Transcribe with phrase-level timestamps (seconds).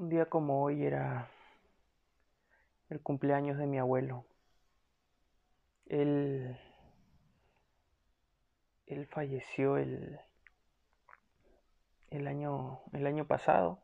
[0.00, 1.28] Un día como hoy era
[2.88, 4.24] el cumpleaños de mi abuelo.
[5.88, 6.58] Él,
[8.86, 10.18] él falleció el,
[12.08, 13.82] el, año, el año pasado,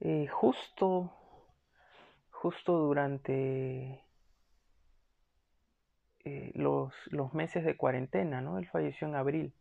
[0.00, 1.12] eh, justo,
[2.30, 4.02] justo durante
[6.24, 8.56] eh, los, los meses de cuarentena, ¿no?
[8.56, 9.54] Él falleció en abril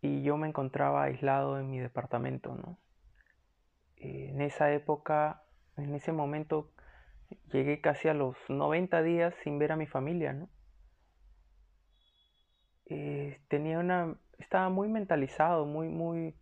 [0.00, 2.78] y yo me encontraba aislado en mi departamento, ¿no?
[4.02, 5.44] En esa época,
[5.76, 6.72] en ese momento,
[7.52, 10.48] llegué casi a los 90 días sin ver a mi familia, ¿no?
[12.86, 16.34] Eh, tenía una, estaba muy mentalizado, muy, muy,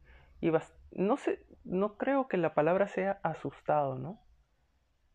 [0.93, 4.19] no sé, no creo que la palabra sea asustado, ¿no?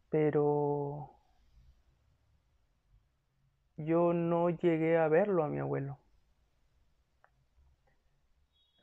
[0.09, 1.16] Pero
[3.77, 5.98] yo no llegué a verlo a mi abuelo.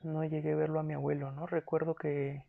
[0.03, 1.47] No llegué a verlo a mi abuelo, ¿no?
[1.47, 2.45] Recuerdo que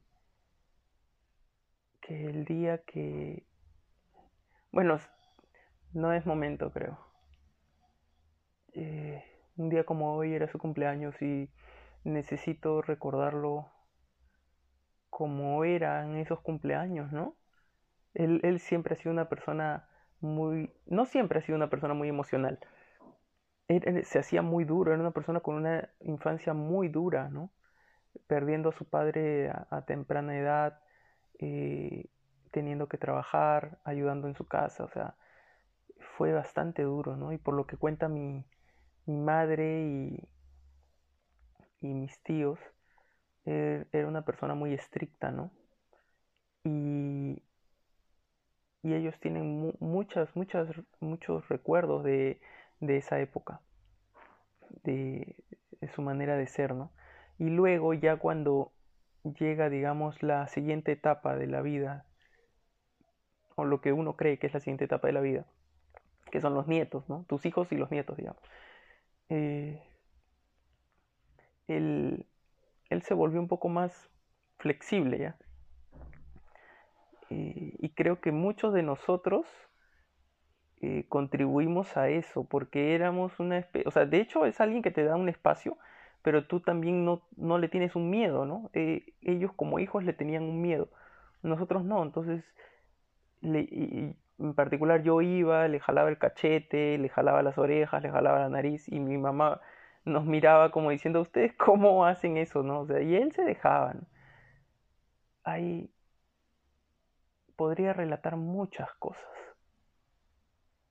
[2.07, 3.47] que el día que...
[4.71, 4.99] Bueno,
[5.93, 6.99] no es momento, creo.
[8.73, 9.25] Eh,
[9.57, 11.49] un día como hoy era su cumpleaños y
[12.03, 13.71] necesito recordarlo
[15.09, 17.37] como era en esos cumpleaños, ¿no?
[18.15, 19.89] Él, él siempre ha sido una persona
[20.21, 20.73] muy...
[20.87, 22.59] No siempre ha sido una persona muy emocional.
[23.69, 27.51] Él, se hacía muy duro, era una persona con una infancia muy dura, ¿no?
[28.27, 30.81] Perdiendo a su padre a temprana edad,
[31.39, 32.07] eh,
[32.51, 35.15] teniendo que trabajar, ayudando en su casa, o sea,
[36.17, 37.33] fue bastante duro, ¿no?
[37.33, 38.45] Y por lo que cuenta mi,
[39.07, 40.29] madre y,
[41.81, 42.59] mis tíos,
[43.45, 45.51] er, era una persona muy estricta, ¿no?
[46.65, 47.43] Y,
[48.83, 50.69] ellos tienen muchas, muchas,
[51.01, 52.41] muchos recuerdos de,
[52.81, 53.61] de esa época,
[54.85, 55.35] de,
[55.81, 56.93] de, su manera de ser, ¿no?
[57.39, 58.73] Y luego ya cuando
[59.25, 62.05] llega, digamos, la siguiente etapa de la vida,
[63.57, 65.47] o lo que uno cree que es la siguiente etapa de la vida,
[66.31, 67.25] que son los nietos, ¿no?
[67.29, 68.43] Tus hijos y los nietos, digamos.
[69.29, 69.83] Eh,
[71.69, 72.27] él,
[73.03, 74.11] se volvió un poco más
[74.59, 75.37] flexible ya.
[77.31, 79.47] Eh, y creo que muchos de nosotros
[80.81, 84.91] eh, contribuimos a eso, porque éramos una especie, o sea, de hecho es alguien que
[84.91, 85.79] te da un espacio
[86.25, 88.71] pero tú también no, no le tienes un miedo, ¿no?
[88.75, 90.89] Eh, ellos como hijos le tenían un miedo,
[91.43, 92.45] nosotros no, entonces,
[93.41, 98.41] le, en particular yo iba, le jalaba el cachete, le jalaba las orejas, le jalaba
[98.41, 99.61] la nariz y mi mamá
[100.05, 102.81] nos miraba como diciendo, ¿ustedes cómo hacen eso, no?
[102.81, 103.95] O sea, y él se dejaba.
[105.45, 105.91] Ahí
[107.57, 109.27] podría relatar muchas cosas,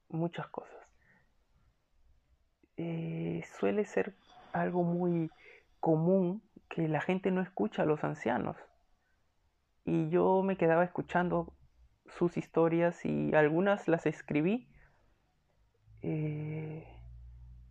[0.10, 0.78] muchas cosas.
[2.78, 4.14] Eh, suele ser
[4.54, 5.30] algo muy
[5.80, 8.56] común que la gente no escucha a los ancianos.
[9.86, 11.54] Y yo me quedaba escuchando
[12.08, 14.70] sus historias y algunas las escribí.
[16.02, 16.88] Eh,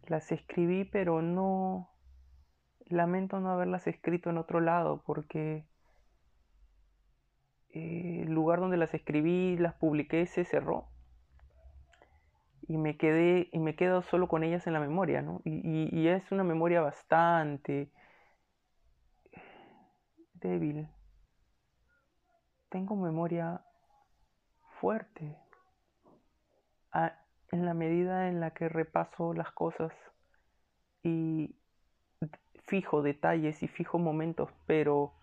[0.07, 1.89] las escribí, pero no...
[2.87, 5.65] Lamento no haberlas escrito en otro lado porque
[7.71, 10.92] eh, el lugar donde las escribí, las publiqué, se cerró
[12.69, 15.41] y me quedé y me quedo solo con ellas en la memoria, ¿no?
[15.45, 17.91] Y, es una memoria bastante
[20.35, 20.89] débil.
[22.69, 23.65] Tengo memoria
[24.81, 25.37] fuerte
[27.53, 29.93] en la medida en la que repaso las cosas
[31.03, 31.55] y
[32.67, 35.15] fijo detalles y fijo momentos, pero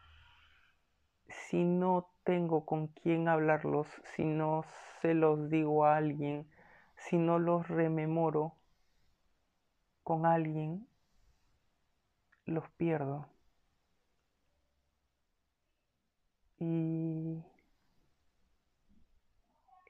[1.28, 4.64] si no tengo con quién hablarlos, si no
[5.02, 6.48] se los digo a alguien,
[7.08, 8.56] si no los rememoro
[10.04, 10.88] con alguien,
[12.46, 13.28] los pierdo.
[16.60, 17.44] Y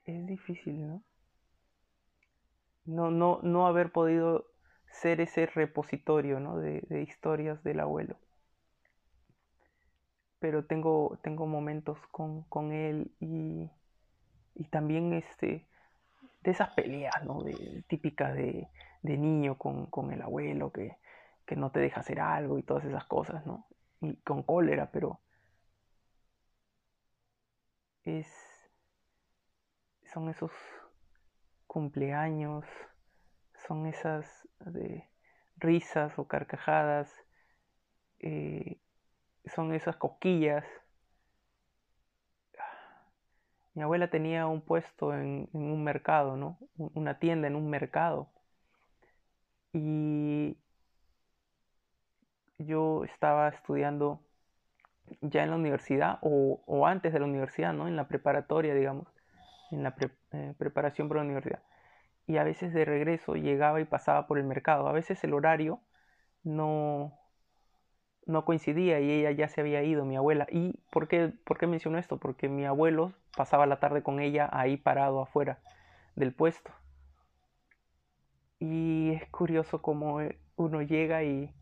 [0.06, 1.04] es difícil, ¿no?
[2.86, 4.46] No, no, no haber podido
[4.92, 6.58] ser ese repositorio ¿no?
[6.58, 8.18] de, historias del abuelo.
[10.40, 13.70] Pero tengo, tengo momentos con, con él y,
[14.56, 15.69] y también este,
[16.42, 17.44] de esas peleas, ¿no?
[17.44, 18.68] De, típicas de,
[19.02, 20.98] de niño con, con, el abuelo que,
[21.46, 23.68] que no te deja hacer algo y todas esas cosas, ¿no?
[24.02, 25.20] Y con cólera, pero
[28.04, 28.28] es
[30.14, 30.52] son esos
[31.68, 32.66] cumpleaños,
[33.68, 35.08] son esas de
[35.58, 37.14] risas o carcajadas,
[38.20, 38.80] eh,
[39.46, 40.66] son esas coquillas
[43.74, 46.58] mi abuela tenía un puesto en, un mercado, ¿no?
[46.78, 48.32] Una tienda en un mercado.
[49.74, 50.58] Y
[52.58, 54.22] yo estaba estudiando
[55.22, 57.88] ya en la universidad o, antes de la universidad, ¿no?
[57.88, 59.08] En la preparatoria, digamos,
[59.72, 59.96] en la
[60.32, 61.64] eh, preparación para la universidad.
[62.28, 64.88] Y a veces de regreso llegaba y pasaba por el mercado.
[64.88, 65.82] A veces el horario
[66.44, 67.19] no,
[68.30, 70.48] no coincidía y ella ya se había ido, mi abuela.
[70.52, 72.18] ¿Y por qué, por qué menciono esto?
[72.18, 75.60] Porque mi abuelo pasaba la tarde con ella ahí parado afuera
[76.16, 76.72] del puesto.
[78.60, 81.54] Y es curioso cómo eh, uno llega y,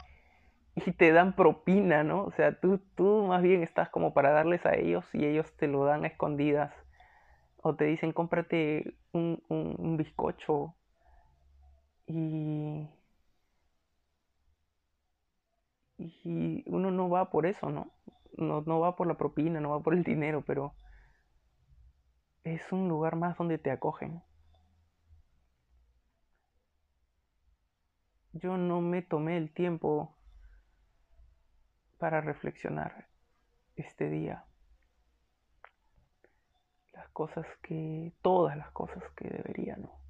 [0.75, 2.23] y te dan propina, ¿no?
[2.25, 5.67] O sea, tú, tú más bien estás como para darles a ellos y ellos te
[5.67, 6.73] lo dan a escondidas.
[7.61, 10.75] O te dicen, cómprate un, un, bizcocho.
[12.07, 12.87] Y,
[15.97, 17.91] y uno no va por eso, ¿no?
[18.37, 18.61] ¿no?
[18.61, 20.73] No va por la propina, no va por el dinero, pero
[22.43, 24.21] es un lugar más donde te acogen.
[28.33, 30.15] Yo no me tomé el tiempo
[31.97, 33.07] para reflexionar
[33.75, 34.45] este día.
[36.93, 40.06] Las cosas que, todas las cosas que debería, ¿no?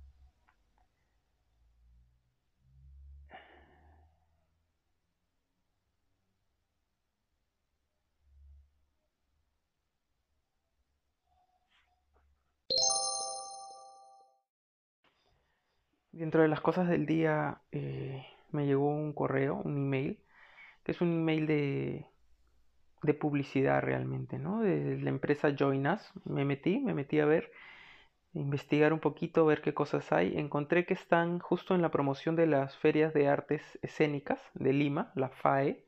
[16.18, 20.20] Dentro de las cosas del día eh, me llegó un correo, un email,
[20.84, 22.08] que es un email de,
[23.04, 24.62] de publicidad realmente, ¿no?
[24.62, 26.02] De la empresa Join Us.
[26.26, 27.52] Me metí, me metí a ver,
[28.34, 30.38] investigar un poquito, ver qué cosas hay.
[30.40, 35.12] Encontré que están justo en la promoción de las ferias de artes escénicas de Lima,
[35.14, 35.86] la FAE.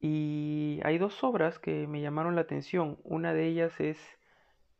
[0.00, 2.98] Y hay dos obras que me llamaron la atención.
[3.04, 3.98] Una de ellas es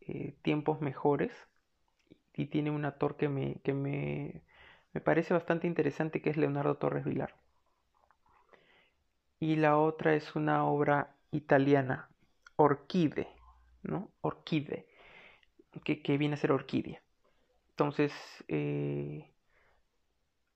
[0.01, 1.33] eh, Tiempos Mejores,
[2.41, 4.43] y tiene un actor que me, que me,
[4.93, 7.35] me parece bastante interesante, que es Leonardo Torres Vilar.
[9.41, 12.09] Y la otra es una obra italiana,
[12.57, 13.27] Orquíde,
[13.83, 14.13] ¿no?
[15.85, 17.03] Que, que viene a ser orquídea.
[17.73, 18.13] Entonces,
[18.49, 19.31] eh,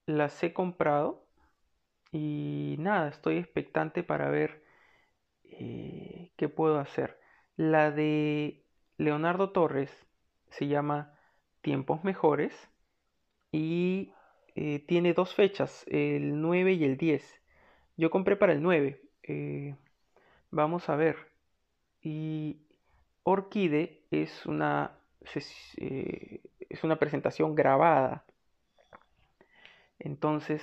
[0.05, 1.25] las he comprado
[2.13, 4.63] y nada, estoy expectante para ver
[5.45, 7.19] eh, qué puedo hacer.
[7.57, 8.65] La de
[8.97, 9.91] Leonardo Torres
[10.51, 11.14] se llama
[11.65, 12.53] tiempos mejores
[13.51, 14.13] y
[14.53, 17.23] eh, tiene dos fechas, el 9 y el 10.
[17.97, 19.01] Yo compré para el 9.
[19.23, 19.75] Eh,
[20.51, 21.15] vamos a ver.
[22.03, 22.59] Y
[23.23, 24.91] Orquíde es una,
[25.77, 28.25] eh, es una presentación grabada.
[29.97, 30.61] Entonces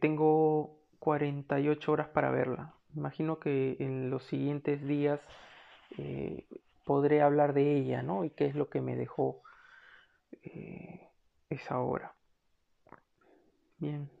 [0.00, 2.74] tengo 48 horas para verla.
[2.96, 5.20] Imagino que en los siguientes días
[6.84, 8.24] podré hablar de ella, ¿no?
[8.24, 9.42] Y qué es lo que me dejó
[10.46, 11.10] eh,
[11.50, 12.14] es ahora.
[13.78, 14.15] Bien.